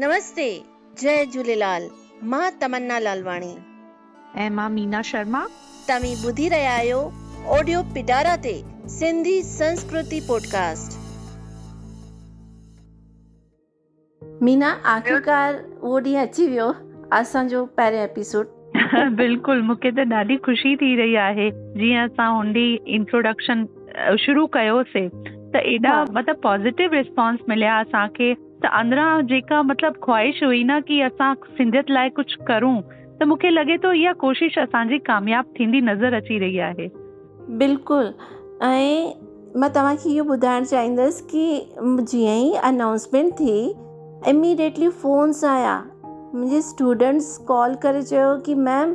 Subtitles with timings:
[0.00, 0.44] नमस्ते
[1.00, 1.86] जय झूलेलाल
[2.32, 3.50] माँ तमन्ना लालवाणी।
[4.42, 5.42] ऐं माँ मीना शर्मा।
[5.88, 7.00] तव्हीं ॿुधी रहिया आहियो
[7.56, 8.54] ऑडियो पिटारा ते
[8.94, 10.96] सिंधी संस्कृति पॉडकास्ट।
[14.42, 16.72] मीना आख़िरकार उहो ॾींहुं अची वियो
[17.20, 18.46] असांजो पहिरें एपिसोड
[19.20, 23.66] बिल्कुलु मूंखे त ॾाढी ख़ुशी थी रही आहे। जीअं असां हुनजी इंट्रोडक्शन
[24.26, 25.08] शुरू कयोसीं
[25.52, 31.00] त एॾा। मतिलबु पॉज़िटिव रिस्पॉन्स मिलिया असांखे। त अंदरां जेका मतिलबु ख़्वाहिश हुई न की
[31.00, 32.80] असां सिंधियत लाइ कुझु करूँ,
[33.20, 36.88] त मूंखे लॻे थो इहा कोशिश असांजी कामयाबु थींदी नज़र अची रही आहे।
[37.60, 38.10] बिल्कुलु।
[38.66, 39.12] ऐं
[39.60, 41.46] माँ तव्हांखे इहो ॿुधाइणु चाहींदसि की
[42.10, 43.56] जीअं ई अनाउंसमेंट थी
[44.30, 45.76] इमीडिएटली फ़ोन्स आया।
[46.34, 48.94] मुंहिंजे स्टूडेंट्स कॉल करे चयो की मैम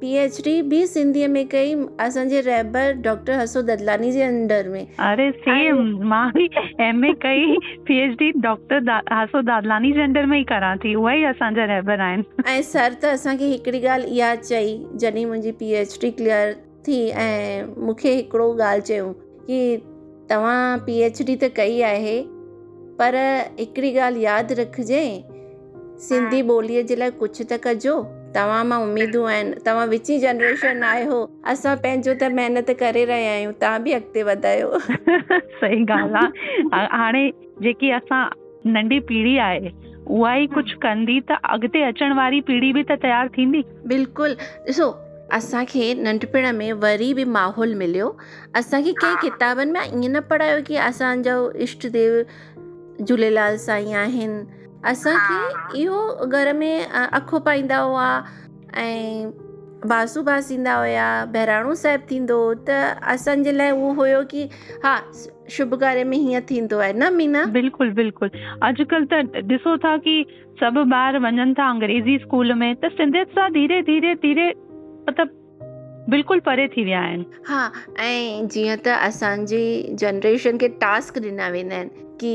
[0.00, 4.86] पी एच डी बि सिंधीअ में कई असांजे रहबर डॉक्टर हसो ददलानी जे अंडर में।
[5.10, 5.78] अरे सेम
[6.08, 6.48] माँ बि
[6.86, 7.56] एम ए कई
[7.86, 11.22] पी एच डी डॉक्टर दा, हासो दादलानी जे अंडर में ई करां थी उहा ई
[11.32, 15.98] असांजा रहबर आहिनि ऐं सर त असांखे हिकिड़ी ॻाल्हि इहा चई जॾहिं मुंहिंजी पी एच
[16.04, 16.52] क्लियर
[16.86, 19.12] थी ऐं मूंखे हिकिड़ो ॻाल्हि चयूं
[19.48, 19.76] की
[20.30, 22.20] तव्हां पी एच डी त कई आहे
[22.98, 23.16] पर
[23.58, 25.02] हिकिड़ी ॻाल्हि यादि रखिजे
[26.08, 27.96] सिंधी ॿोलीअ जे लाइ कुझु त कजो।
[28.36, 33.52] तव्हां माँ उमेदूं आहिनि तव्हां विची जनरेशन आहियो। असां पंहिंजो त महिनत करे रहिया आहियूं
[33.62, 34.78] तव्हां बि अॻिते वधायो।
[35.60, 36.26] सही ॻाल्हि
[36.72, 37.30] आहे हाणे
[37.62, 38.24] जेकी असां
[38.72, 39.70] नंढी पीढ़ी आहे
[40.06, 44.34] उहा ई कुझु कंदी त अॻिते अचण वारी पीढ़ी बि त तयारु थींदी। बिल्कुलु।
[44.66, 44.90] ॾिसो
[45.32, 48.16] असांखे नंढपण में वरी बि माहौल मिलियो।
[48.54, 52.22] असांखे कंहिं किताबनि में ईअं न पढ़ायो की असांजो इष्ट देव
[53.08, 58.08] झूलेलाल साईं आहिनि। असांखे इहो घर में अखो पाईंदा हुआ
[58.82, 59.30] ऐं
[59.88, 62.70] बासु बासींदा हुया बहिराणो साहिबु थींदो हो त
[63.12, 64.42] असांजे लाइ उहो हुयो की
[64.84, 64.96] हा
[65.56, 67.44] शुभ कार्य में हीअं थींदो आहे न मीना?
[67.56, 68.30] बिल्कुलु बिल्कुलु।
[68.66, 70.16] अॼुकल्ह त ॾिसो था की
[70.60, 74.48] सभु ॿार वञनि था अंग्रेज़ी स्कूल में त सिंधियत सां धीरे धीरे धीरे
[75.08, 77.62] मतिलबु बिल्कुलु परे थी विया आहिनि। हा
[78.00, 79.64] ऐं जीअं त असांजी
[80.00, 82.34] जनरेशन खे टास्क ॾिना वेंदा आहिनि की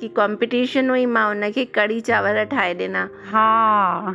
[0.00, 4.14] की कॉम्पिटिशन हुई माँ हुनखे कढ़ी चांवर ठाहे ॾिना हा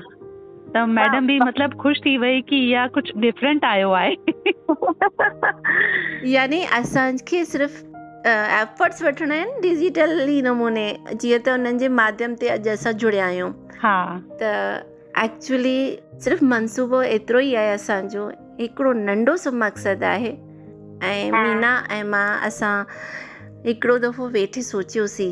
[0.75, 4.13] त मैडम बि मतिलबु ख़ुशि थी वई की इहा कुझु डिफरेंट आयो आहे
[6.33, 7.93] यानी असांखे सिर्फ़ु
[8.27, 10.87] एफर्ट्स वठिणा आहिनि डिजिटली नमूने।
[11.21, 13.51] जीअं त उन्हनि जे माध्यम ते अॼु असां जुड़िया आहियूं।
[13.83, 13.97] हा।
[14.41, 14.43] त
[15.23, 15.79] एक्चुअली
[16.23, 18.27] सिर्फ़ु मनसूबो एतिरो ई आहे असांजो
[18.59, 20.31] हिकिड़ो नंढो सो मक़सदु आहे।
[21.09, 22.75] ऐं मीना ऐं माँ असां
[23.65, 25.31] हिकिड़ो दफ़ो वेठे सोचियोसीं।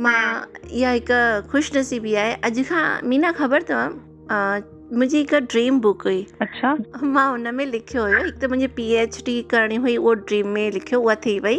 [0.00, 1.18] माँ इहा हिकु
[1.50, 7.30] ख़ुशि नसीबी आहे अॼु खां मीना ख़बर अथव मुंहिंजी हिकु ड्रीम बुक हुई। अच्छा। माँ
[7.30, 10.70] हुन में लिखियो हुयो हिकु त मुंहिंजी पी एच डी करणी हुई उहो ड्रीम में
[10.72, 11.56] लिखियो उहा थी वई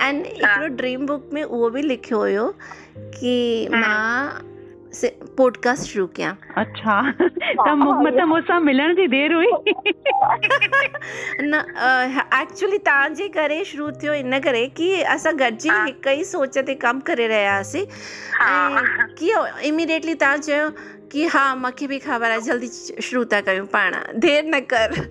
[0.00, 2.46] एंड हिकिड़ो ड्रीम बुक में उहो बि लिखियो हुयो
[3.18, 3.36] की
[3.68, 4.51] माँ
[5.38, 7.10] पॉडकास्ट शुरू कयां। अच्छा।
[7.66, 9.50] त मु- मतिलबु मूंसां मिलण जी देरि हुई?
[11.42, 11.54] न
[12.34, 16.74] एक्चुअली तव्हांजे करे शुरू थियो इन करे की असां गॾिजी हा। हिक ई सोच ते
[16.74, 17.86] कमु करे रहिया हुआसीं।
[18.46, 20.70] ऐं कीअं इमीडिएटली तव्हां चयो
[21.12, 22.68] की हा मूंखे बि ख़बर आहे जल्दी
[23.02, 25.10] शुरू था कयूं पाण। देरि न कर।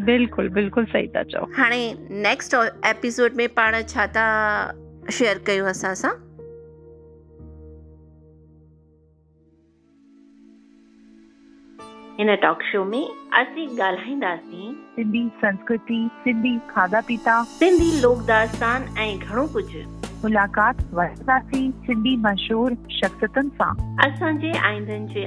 [0.00, 2.54] बिल्कुलु बिल्कुलु सही था चओ हाणे नेक्स्ट
[2.86, 4.26] एपिसोड में पाण छा था
[5.12, 6.12] शेयर कयूं असां सां।
[12.18, 19.18] हिन टॉक शो में असीं ॻाल्हाईंदासीं। सिंधी संस्कृति सिंधी खाधा पीता। सिंधी लोक दास्तान ऐं
[19.18, 23.72] घणो कुझु। मुलाक़ात वठंदासीं सिंधी मशहूर शख़्सियतुनि सां।
[24.06, 25.24] असांजे आईंदनि जे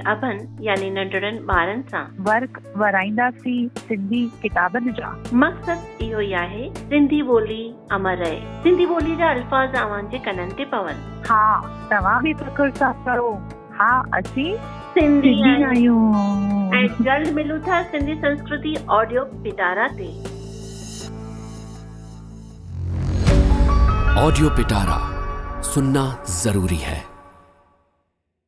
[0.65, 7.63] यानी नंढड़नि ॿारनि सां। वर्क वराईंदासीं सिंधी किताबनि जा। मक़सदु इहो ई आहे सिंधी ॿोली
[7.91, 11.43] अमर रहे। सिंधी ॿोली जा अल्फाज़ अव्हांजे कननि ते पवनि। हा
[11.91, 13.31] तव्हां बि फ़िक्र था करो।
[13.79, 14.55] हा असीं
[14.95, 16.01] सिंधी। आहियूं।
[16.75, 20.30] ऐं जल्द मिलूं था सिंधी संस्कृति ऑडियो पिटारा ते।
[24.17, 24.97] ऑडियो पिटारा
[25.63, 27.10] सुनना ज़रूरी है।